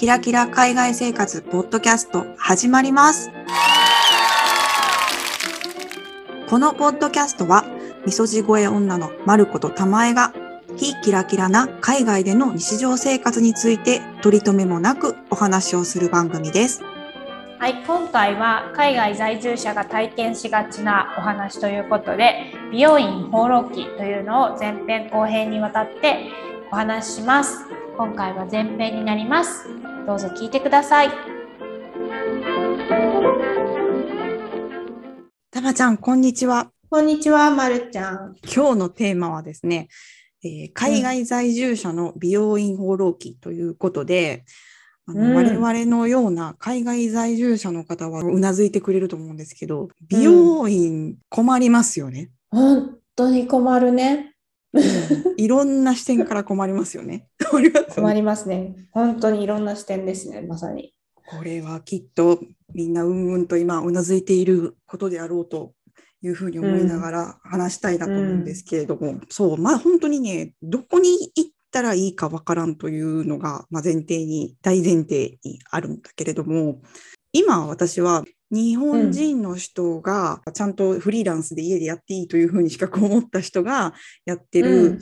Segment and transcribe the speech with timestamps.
[0.00, 3.30] キラキラ海外生活ポッドキャスト始まります。
[6.48, 7.66] このポッドキャストは、
[8.06, 10.32] みそじ声女のまることたまえが、
[10.78, 16.82] 非キラキラな海外での日常生活について取り留めもなくお話をする番組です。
[17.58, 26.30] はい、今回は海外在住者が体験しがちなお話ということで美容院放浪記というのを前編後編にわたって
[26.72, 27.66] お話しします
[27.98, 29.68] 今回は前編になります
[30.06, 31.10] どうぞ聞いてください
[35.50, 36.70] たまちゃん、こんにちは。
[36.88, 39.88] こんにちは、まるちゃん今日のテーマはですね、
[40.42, 44.44] えー海外在住者の美容院放浪記ということで、
[45.06, 52.30] あのうん我々のような海外在住者の方はうなずいてくれると思うんですけど、美容院困りますよね。
[52.50, 54.34] 本当に困るね
[55.36, 57.28] いろんな視点から困りますよね。
[57.50, 57.94] 困りますよね。
[57.94, 58.74] 困りますね。
[58.92, 60.94] 本当にいろんな視点ですねまさに。
[61.14, 62.40] これはきっと
[62.74, 65.74] みんなうんうんと今うなずいていることであろうと
[66.22, 76.82] いうふうに思いながら話したいなと思うんですけれども、そう、まあ本当にね、どこに行ったらいいかわからんというのが、まあ、前提に、大前提にあるんだけれども、
[77.32, 84.86] 今私は日本人の人がちゃんとフリーランスで家でやっていいというふうに資格を持った人がやってる、うん。
[84.86, 84.98] うん。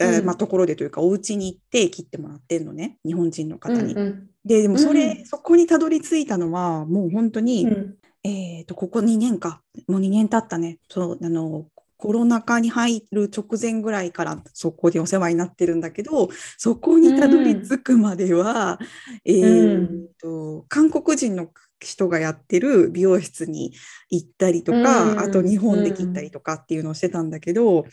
[0.00, 3.94] えーまあ、ところでというか、お家に行って切ってもらってんのね、日本人の方に。
[3.94, 5.26] うんで、でもそれ、うん。
[5.26, 7.96] そこにたどり着いたのは、もう本当に、うん。
[8.22, 10.78] えっと、ここ2年か、もう2年経ったね。
[10.88, 11.66] そう、あの、
[11.98, 18.78] コロナ禍に入る直前ぐらいからそこでお世話になってるんだけど、そこにたどり着くまでは、
[19.24, 19.78] えっ
[20.20, 21.48] と、韓国人の
[21.80, 23.72] 人がやってる美容室に
[24.10, 25.18] 行ったりとか、うん。
[25.18, 27.84] あと日本で切ったりとかっていうのをしてたんだけど、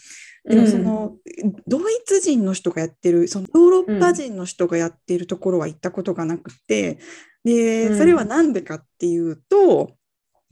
[0.48, 1.16] でもその、
[1.68, 7.00] ドイツ人の人がやってる、そのヨーロッパ人の人がやってるところは行ったことがなくて、
[7.44, 7.98] で、うん。
[7.98, 9.96] それはなんでかっていうと、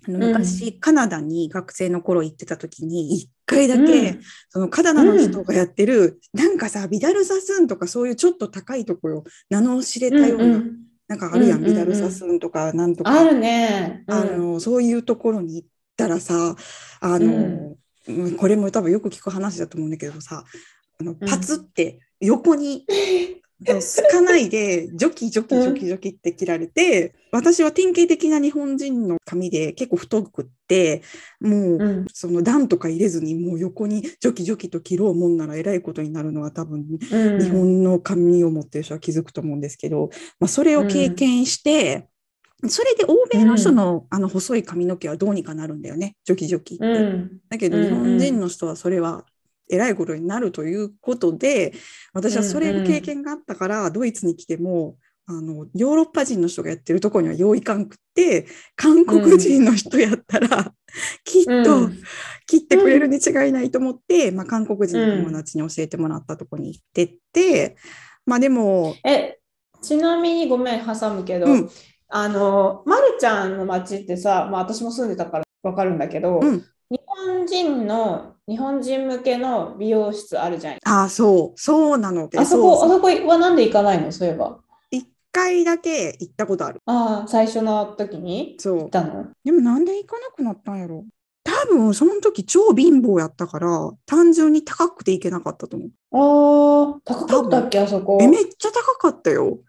[0.08, 0.34] あのうん。
[0.34, 4.22] 昔、カナダに学生の頃行ってた時に、一回だけ、うん。
[4.50, 10.80] そのカナダの人がやってる、なんかさ、ビダルサスーンとかそういうちょっと高いところ、名の知れたような、うんうん。
[11.08, 11.74] なんかあるやん、うんうんうん。
[11.74, 13.20] ビダルサスーンとか、なんとか。
[13.20, 14.14] あるね、うん。
[14.16, 16.56] あの、そういうところに行ったらさ、
[17.00, 17.76] あの、
[18.08, 18.36] うん。
[18.38, 20.44] これも多分よく聞く話だと思うんだけどさ、
[21.00, 22.86] あのパツって横に、
[23.82, 31.02] すかないで、ジョキジョキジョキジョキって切られて、私は典型的な日本人の髪で結構太くって、
[31.40, 32.06] もう、うん。
[32.14, 37.40] その段とか入れずに、もう横にジョキジョキと切ろうもんならえらいことになるのは多分、うん。
[37.40, 40.10] 日本の髪を持ってる人は気づくと思うんですけど、
[40.40, 42.08] まあ、それを経験して、
[42.68, 46.86] それで欧米の人の,、あの細い髪の毛はどうにかなるんだよね、ジョキジョキって。
[46.86, 47.40] うん。
[47.50, 47.84] だけどうん。
[47.84, 49.26] 日本人の人はそれは
[49.70, 51.74] えらいことになるということで、
[52.14, 60.74] 私はそれの経験があったから、ドイツに来ても、あの、ヨーロッパ人の人がやってるところにはよういかんくって、韓国人の人やったら、
[61.24, 61.98] きっと、うん。
[62.46, 67.78] 切ってくれるに違いないと思って、まあ、韓国人の友達に教えてもらったとこに行ってって、
[68.26, 69.40] まあでも、え
[69.82, 71.70] ちなみにごめん挟むけど、うん。
[72.10, 76.60] あの、まるちゃんの町ってさ、まあ、私も住んでたからわかるんだけど、うん。
[76.90, 80.78] 日本人の日本人向けの美容室あるじゃん。
[80.84, 84.12] ああ、そう、そうなので、あそこそうそうあそこはなんで行かないの？
[84.12, 84.60] そういえば。
[84.92, 86.82] 一回だけ行ったことある。
[86.86, 88.90] ああ、最初の時にそう行っ。
[88.90, 89.28] たの？
[89.46, 91.06] でもなんで行かなくなったんやろ？
[91.46, 95.90] 多分その時超貧乏やったから単純に高くて行けなかったと思う。
[96.12, 97.80] ああ、高かったっけ？
[97.80, 98.28] あそこえ、。
[98.28, 99.60] めっちゃ高かったよ。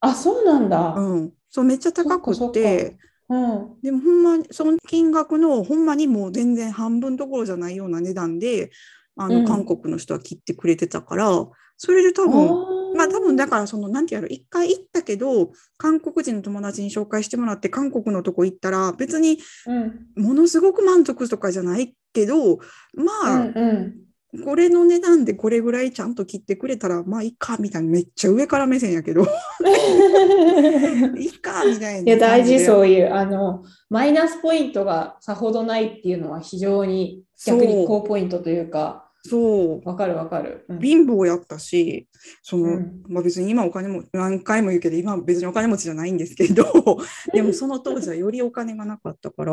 [0.00, 0.94] あ、そうなんだ。
[0.94, 1.32] うん。
[1.48, 2.96] そう、めっちゃ高くて、
[3.30, 3.80] うん。
[3.80, 8.70] でもほんまに、その金額のほんまにもう全然半分どころじゃないような値段で、
[9.16, 11.30] あの、うん韓国の人は切ってくれてたから、
[11.76, 20.06] それで多分、まあ多分だからそのなんてやろ一回行ったけど韓国人の友達に紹介してもらって韓国のとこ行ったら別にうん。
[20.22, 22.56] ものすごく満足とかじゃないけど
[22.94, 23.94] まあ、うんうん。
[24.44, 29.26] これの値段でこれぐらいちゃんと切ってくれたらまあいいかみたいなめっちゃ上から目線やけど。
[31.18, 32.00] いいかみたいな。
[32.00, 40.64] いや大事うそういうあのマイナスポイントがさほどないっていうのは非常に逆に高ポイントというかそうわかるわかる。
[40.68, 42.08] うん貧乏やったし
[42.42, 46.64] その、うんまあ、別に今お金も何回も言うけど今は別にお金持ちじゃないんですけど
[47.32, 49.52] でもその当時はよりお金がなかったから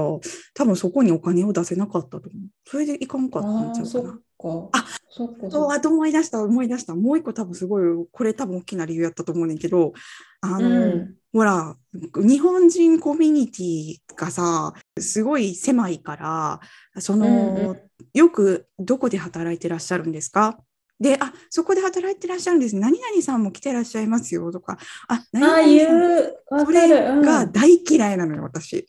[0.54, 2.32] 多分そこにお金を出せなかったと思う
[2.66, 4.14] それでいかんかったんちゃうかな。
[4.14, 4.70] か。
[4.74, 5.74] あそっかそうか。
[5.74, 9.94] あと思い出した思い出したもう一個多分すごいこれ多分大きな理由やったと思うねんけど
[10.42, 11.76] あの、うんほら
[12.16, 16.60] 日本人コミュニティがさすごい狭いから
[17.00, 17.78] その、うんうん
[18.18, 20.60] よくどこで働いてらっしゃるんですか？
[21.00, 22.76] で、あ、そこで働いてらっしゃるんです。
[22.76, 28.88] 何々さんも来てらっしゃいますよとか、あ、何ああ、々さん、それが大嫌いなのよ、私。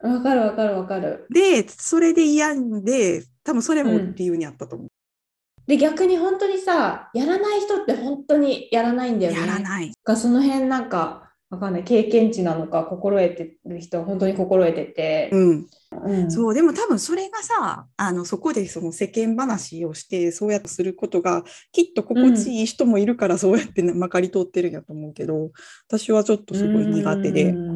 [0.00, 1.26] わかるわかるわかる。
[1.30, 4.88] で、それで嫌で、多分それもうん理由にあったと思う。
[5.66, 9.40] で、逆に本当にさ、やらない人って本当にやらないんだよね。
[9.40, 9.92] やらない。
[10.04, 11.84] がその辺なんか、わかんない。
[11.84, 15.30] 経験値なのか、心得てる人は本当に心得てて。
[15.32, 15.66] うん。
[16.04, 25.50] うんそう、でも多分それがさ、あの、そこでその世間話をして、そうやってすることが、きっと心地いい人もいるから、そうやってまかり通ってるんやと思うけど、
[25.88, 27.50] 私はちょっとすごい苦手で。
[27.50, 27.75] うん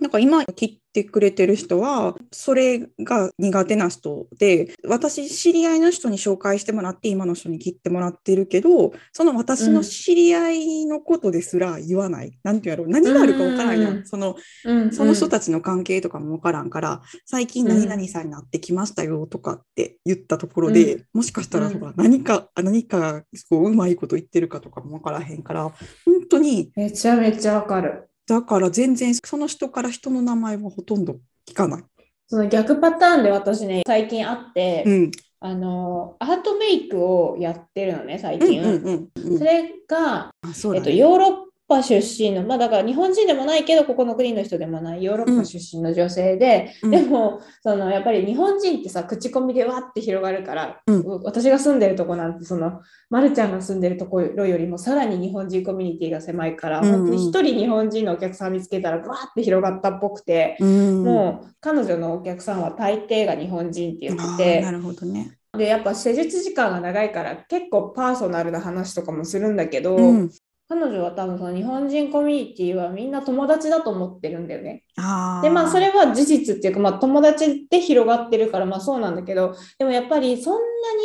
[0.00, 12.38] なんか今切ってくれてる人は、それが苦手な人で、私知り合いの人に紹介してもらって、今の人に切ってもらってるけど、その私の知り合いのことですら言わない。
[12.42, 12.88] なんていうやろう。
[12.88, 13.96] 何があるかわからんやん。
[13.98, 25.72] うんその、うんその人たちの関係とかもわからんから、最近何々さんになってきましたよとかって言ったところで、うもしかしたら何か、あ何かこううまいこと言ってるかとかもわからへんから、
[26.04, 28.08] 本当に、めちゃめちゃわかる。
[28.26, 31.16] だから全然その人から人の名前はほとんど
[31.46, 31.84] 聞かない。
[32.26, 35.10] その逆パターンで私ね、最近あって、うん。
[35.40, 38.62] あの、アートメイクをやってるのね、最うん近。
[38.62, 40.90] うんうんうんそれが、あ、そうえっと。
[40.90, 46.90] ヨーロッパ出身の、まあだから日本人でもないけど、ここの国の人でもないヨーロッパ出身の女性で、うん。
[46.90, 51.22] でも、そのやっぱり日本人ってさ、口コミでわって広がるから、うん。
[51.24, 52.80] 私が住んでるとこなんて、その、
[53.10, 56.92] まるちゃんが住んでるところよりもさらに日本人コミュニティが狭いから、うんうん。
[56.92, 65.38] 本当に一人日本人のお客さん見つけたら、わーって広がったっぽくて、うん、もう彼女のお客さんは大抵が日本人って言あってな、るほどね。
[65.56, 70.30] で、やっぱ施術時間が長いから結構パーソナルな話とかもするんだけど、うん。
[70.66, 74.82] 彼女は多分その日本人コミュニティはみんな友達だと思ってるんだよね。
[74.96, 80.60] あで、まあそれ、れは事実っていうか、まあ友達で広がってるからまあそうなんだけど、でもやっぱりそんな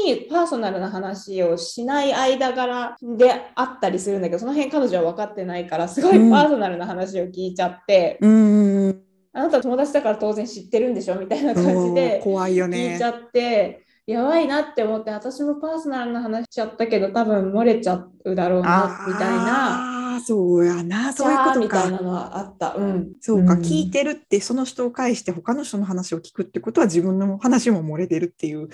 [0.05, 9.01] にパーソナルな話をしない間柄であったりするんだけど、その辺彼女は分かってないから、すごいパーソナルな話を聞いちゃって、うん。
[9.33, 12.21] あなた友達だから当然知ってるんでしょみたいな感じで。
[12.23, 13.03] 怖いよ聞いねち。
[13.03, 20.13] ゃって、やばいなって思って、私もパーソナルな話しちゃったけど、多分漏れちゃうだろうな、みたいな。
[20.13, 21.13] ああ、そうやな。
[21.13, 21.59] そういうことか。
[21.59, 22.73] みたいなのはあった。
[22.73, 23.11] うん。
[23.21, 28.61] そうか、ん聞いてるって、その人を介して他の人の話を聞くってことは自分の話も漏れてるっていう。
[28.61, 28.69] うん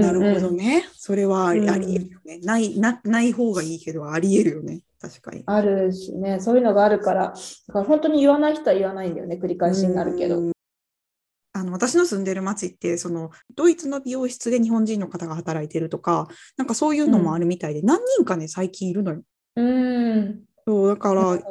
[0.00, 0.84] なるほどうんね。
[0.92, 2.38] それはありえるよね。
[2.44, 4.82] ない、な、ない方がいいけど、ありえるよね。
[5.00, 5.42] 確かに。
[5.46, 7.32] あるしね、そういうのがあるから、
[7.66, 10.38] だから本当に言わない人は言わないんだよね、繰り返しになるけど。
[10.38, 10.52] うん
[11.60, 16.26] あの私の住んでる町ってそのドイツの美容室で日本人の方が働いてるとか
[16.56, 19.22] なんかそういうのもあるみたいで、何人かね最近いるのよ。
[19.56, 20.40] うん。
[20.66, 21.44] そうだからチ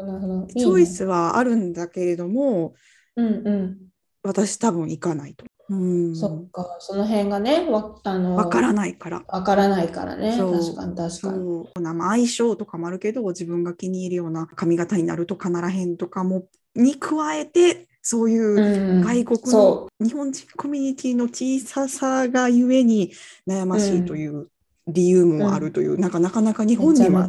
[0.65, 2.73] ョイスはあるんだけれども
[3.17, 3.77] いいねうんうん。
[4.23, 5.45] 私多分行かないと。
[5.69, 9.23] うん、そっか、その辺がね、わあのわからないから。
[9.27, 10.35] わからないからね。
[10.35, 12.00] そう確かに確かに。
[12.00, 19.01] 相性とかもあるけど自分が気に入るような髪型になるとかならへんとかもに加えてそういううん。
[19.01, 23.11] 外国その日本人コミュニティの小ささがゆえに
[23.47, 24.47] 悩ましいという
[24.88, 27.27] 理由もあるという、なんかなかなか日本には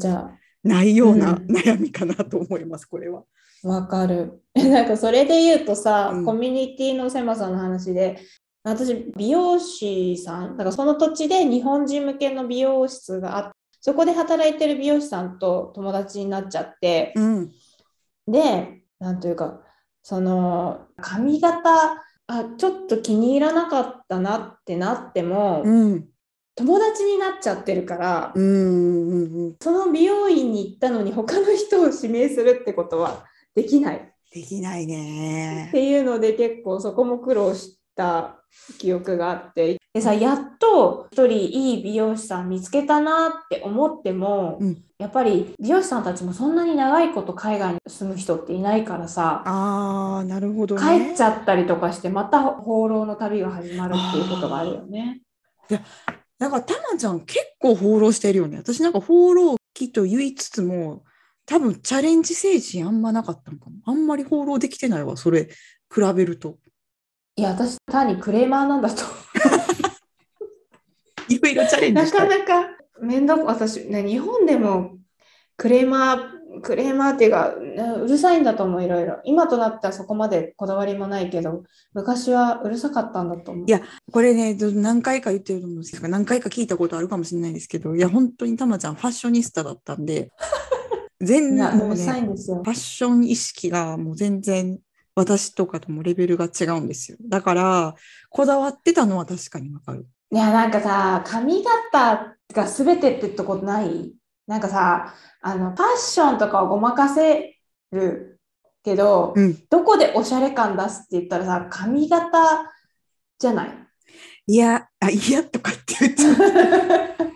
[0.65, 1.55] ないようなうん。
[1.55, 3.25] 悩みかなと思います、これは。
[3.63, 4.41] わかる。
[4.57, 6.25] なんかそれで言うとさ、うん。
[6.25, 8.19] コミュニティの狭さの話で、
[8.63, 13.53] 私、美容師さん、だからその土地で日本人向けの美容室があって、
[13.83, 17.51] そこで働いてる美容師さんと友達になっちゃって、うん、
[18.27, 19.63] で、なんというか、
[20.03, 26.09] その髪型、あ、ちょっと気に入らなかったなってなっても、うん、
[26.55, 29.57] 友達になっちゃってるから、うん、うん、うん。
[29.61, 34.15] その美容院に行ったのに他の人を指名するってことはできない。
[34.33, 35.71] できないっね。
[35.73, 38.41] ていうので結構そこも苦労した
[38.79, 51.07] 記憶があってでさやっと一人いい美容師さん見つけたなって思っても、うんやっぱり美容師さんたちもそんなに長いこと海外に住む人っていないからさああ、なるほどね。
[51.07, 55.23] 帰っちゃったりとかしてまた放浪の旅が始まるっていうことがあるよね。
[56.39, 58.59] だから、たまちゃん結構放浪してるよね。
[58.59, 61.05] 私なんか放浪期と言いつつも、
[61.47, 63.77] 多分チャレンジ精神あんまなかったのかも。
[63.87, 65.45] あんまり放浪できてないわ、それ、
[65.95, 66.59] 比べると。
[67.41, 69.03] いや私単にクレーマーなんだと。
[71.31, 72.27] いろいろチャレンジなした。
[72.27, 72.29] い。
[72.29, 72.69] かなか
[73.01, 74.99] 面倒私ね日本でも
[75.57, 79.21] クレーマークレーマーっていうかねうるさいんだと思ういろいろ。
[79.25, 81.63] 今となってはそこまでこだわりもないけど
[81.95, 83.65] 昔はうるさかったんだと思う。
[83.67, 83.81] いや
[84.13, 90.31] これね、ど何回か言ってると思うんですけど、何回か聞いたことあるかもしれないですけど、いや、本当にたまちゃんファッショニスタだったんで、
[91.23, 92.57] 全いやもううるさいね、んですよ。
[92.57, 94.79] ファッション意識がもう全然
[95.15, 97.19] 私とかともレベルが違うんですよ。
[97.23, 97.95] だから、
[98.31, 100.07] こだわってたのは確かにわかる。
[100.33, 104.15] いやなんかさ髪型が全てってとこない？
[104.47, 107.59] なんかさあのファッションとかをごまかせ
[107.91, 108.39] る
[108.85, 112.73] けど、うんどこでおしゃれ感出すって言ったらさ髪型
[113.39, 113.71] じゃない？
[114.47, 117.31] いや、あ、いやとかって言っちゃう。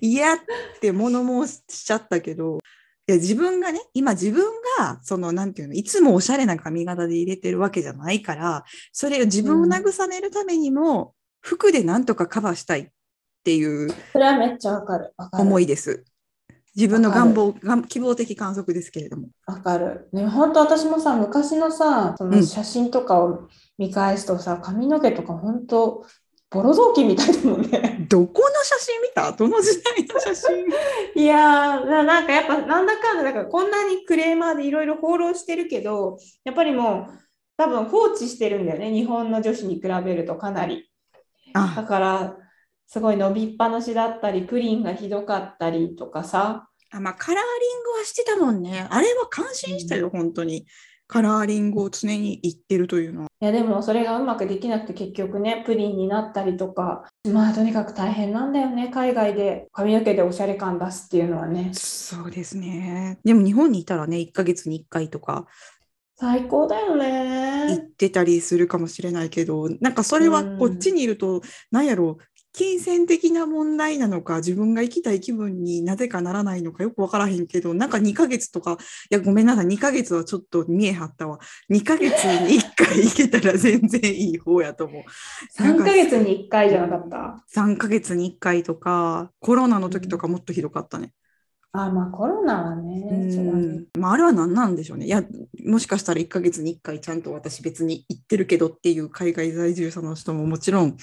[0.00, 0.38] いやっ
[0.80, 2.58] て物申しちゃったけど、
[3.08, 4.44] いや自分がね、今自分
[4.78, 12.88] が、その、なんていうの、いつもおしゃれな髪型で入れてるわけじゃないから、それを自分を慰めるためにも、服でなんとかカバーしたいっ
[13.42, 15.12] ていうそれはめっちゃわかる。
[15.32, 16.04] 思いです。
[16.74, 19.28] 自分の願望、願希望的観測ですけれども。
[19.46, 20.08] わかる。
[20.12, 26.06] ね、本当私もさ、昔のさ、そのうん写真とかを見返すとさ、髪の毛とか本当、
[26.52, 28.06] ボロ雑巾みたいだもんね。
[28.08, 29.32] どこの写真見た？
[29.32, 30.66] どの時代の写真？
[31.16, 37.18] いやーな、なんかやっぱなんだかんだ、だからこんなにクレーマーでいろいろ放浪してるけど、やっぱりもう
[37.56, 40.90] 多分放置してるんだよね、日本の女子に比べるとかなり。
[41.54, 42.36] だあから、
[42.86, 48.86] すごい伸びっぱなしだったり、プリンがひどかったりとかさ、あ、まあ、カラーリングはしてたもんね。
[48.90, 50.66] あれは感心したよ、本当に。
[51.12, 53.28] カラーリングを常に言ってるというのは。
[53.38, 57.04] いやでもそれがうまくできなくて結局ねプリンになったりとか。
[57.30, 59.68] まあとにかく大変なんだよね海外で。
[59.72, 61.70] 髪の毛でおしゃれ感出すっていうのはね。
[61.74, 63.18] そうですね。
[63.24, 65.46] でも日本にいたらね、1ヶ月に1回とか。
[66.16, 78.78] 最高だよ行っねてたりするかもしれないけど、なんかそれはこっちにいると、なんやろう、金銭的な問題なのか、自分が行きたい気分になぜかならないのかよくわからへんけど、なんか2ヶ月とか、
[79.10, 81.38] いや、ごめんなさい、2ヶ月はちょっと見えはったわ。
[81.70, 85.02] 2ヶ月に1回行けたら全然いい方やと思う。
[85.58, 91.12] 3ヶ月に1回じゃなかった？3ヶ月に1回とか、コロナの時とかもっとひどかったね。
[91.74, 95.06] あまあコロナはねうんまあ、あれは何なんでしょうね。
[95.06, 95.24] いや、
[95.64, 100.98] もしかしたら1ヶ月に1回ちゃんと私別に行ってるけどっていう海外在住者の人ももちろん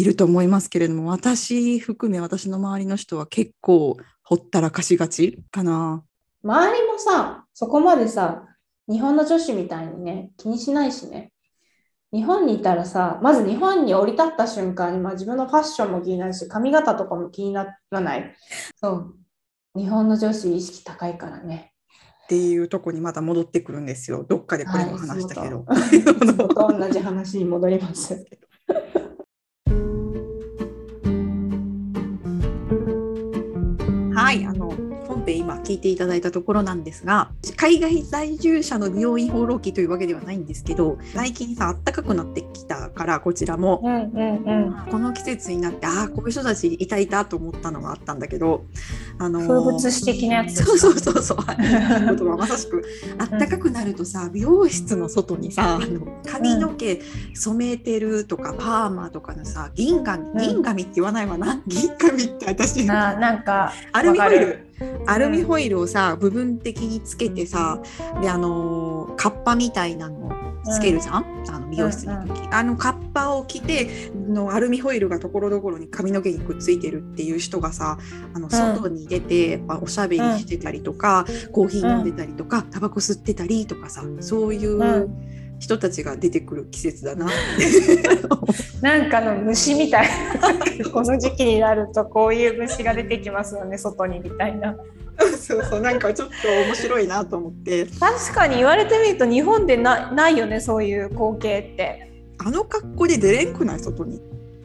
[0.00, 6.04] いると思いますけれども、私含め私の周りの人は結構ほったらかしがちかな。
[6.44, 8.44] 周りもさそこまでさ
[8.88, 11.32] 日本の女子みたいにね気にしないしね
[12.12, 18.34] 日本にいたらさまず日本に降り立った瞬間に、まあ、自分のファッションも気になるし髪型とかも気にならない
[18.76, 19.14] そう
[19.74, 21.72] 日本の女子意識高いからね
[22.24, 24.22] っていうとこにまた戻ってくるんですよ。
[24.28, 25.64] どっかでこれも話したけど。
[25.66, 26.02] はい、
[26.78, 28.22] 同じ話に戻ります。
[34.28, 34.44] はい、
[35.28, 43.80] あの本編今聞いていただいたところなんですが、海外在住者の美容院放浪記というわけではないんですけど、最近さ、暖かくなってきたから、こちらも。
[43.84, 44.90] うんうんうん。
[44.90, 48.64] この季節になって、ああ、こういう人たちいたいたと思ったのがあったんだけど、
[49.18, 51.56] あのー風物詩的なやつそうそうそうそう、 はい。
[51.58, 52.82] 言葉まさしく、
[53.18, 57.00] 暖かくなるとさ、美容室の外にさ、あの髪の毛
[57.34, 64.67] 染めてるとか、パーマとかのさ、銀紙、銀紙って言わないわな、 銀紙って私、ななんかアルミホイル、
[65.06, 67.80] アルミホイルをさ、部分的につけてさ、
[68.20, 70.32] で、あのーカッパみたいなのを
[70.72, 77.98] つけるじゃん、あの美容室に行く時、あのカッパを着てのアルミホイルがところどころに髪の毛にくっついてるっていう人がさ
[78.34, 85.10] あの外に出て、やっぱおしゃべりしてたりとか、コーヒー飲んでたりとか、タバコ吸ってたりとかさそういうう
[85.58, 87.26] 人たちが出てくる季節だな。
[88.80, 90.08] なんかの虫みたい
[90.40, 90.88] な。
[90.92, 93.76] この時期になるとこういう虫が出てきますよね。
[93.76, 94.76] 外にみたいな。
[95.36, 95.80] そうそう。
[95.80, 97.86] なんかちょっと面白いなと思って。
[97.98, 102.12] 確かに言われてみると日本でなないよねそういう光景って。
[102.38, 103.80] あの格好で出れんくない？
[103.80, 104.20] 外に。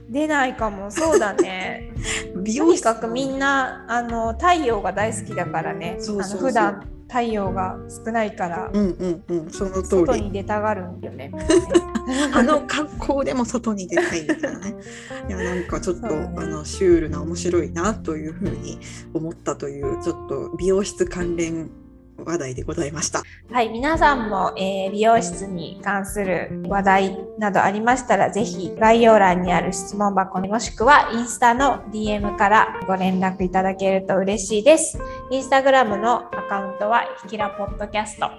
[0.10, 0.92] 出ないかも。
[0.92, 1.92] そうだね。
[2.44, 5.96] 美とにかくみんなあの太陽が大好きだからね。
[6.00, 6.40] そうそうそう。
[6.40, 11.32] あの普段太陽が少ないからうんうんうんその通外りに出たがるんだよね。
[12.34, 14.76] あの格好でも外に出たいみたいなね。
[15.30, 18.80] いやなんかちょっと、ねあのシュールな面白いなというふうに
[19.14, 21.70] 思ったというちょっと美容室関連
[22.18, 23.24] 話題でございました。
[23.52, 35.00] はい、皆さんも、えー美容室に関する話題などありましたら、ぜひ概要欄にある質問箱にもしくはインスタの DM からご連絡いただけると嬉しいです。
[35.32, 38.30] インスタグラムのアカウントはひきらポッドキャスト、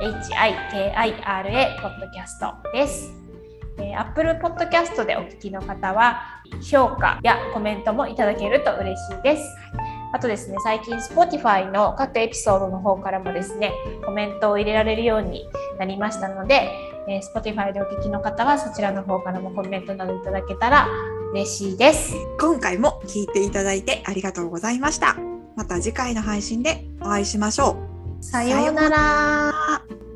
[0.00, 3.12] HIKIRA ポッドキャストです。
[3.78, 9.42] えー Apple Podcast でお聞きの方は評価やコメントもいただけると嬉しいです。
[10.12, 13.72] あとですね、最近 Spotify の各エピソードの方からもですね、
[14.04, 15.46] コメントを入れられるように
[15.78, 16.70] なりましたので、
[17.08, 20.88] えー Spotify でお聞きの方はそちらの方からもコメントなどいただけたら
[21.32, 22.14] 嬉しいです。
[22.38, 25.16] 今回も聞いていただいてありがとうございました。
[25.56, 27.76] また次回の配信でお会いしましょ
[28.20, 28.24] う。
[28.24, 28.90] さようなら。
[28.90, 30.07] ら。